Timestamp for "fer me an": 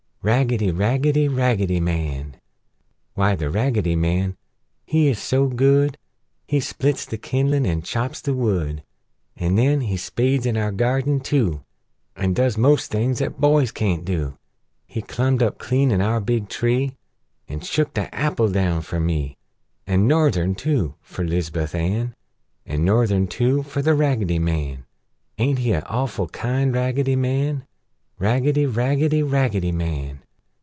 18.83-20.05